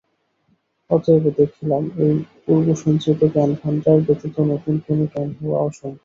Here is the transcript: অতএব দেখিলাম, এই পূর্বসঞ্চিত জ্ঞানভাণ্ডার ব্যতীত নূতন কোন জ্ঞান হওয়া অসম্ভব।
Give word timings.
অতএব 0.89 1.23
দেখিলাম, 1.39 1.83
এই 1.97 2.13
পূর্বসঞ্চিত 2.43 3.19
জ্ঞানভাণ্ডার 3.33 3.97
ব্যতীত 4.07 4.35
নূতন 4.41 4.75
কোন 4.85 4.99
জ্ঞান 5.05 5.29
হওয়া 5.37 5.57
অসম্ভব। 5.61 5.97